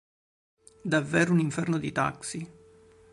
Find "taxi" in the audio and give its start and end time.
1.91-2.41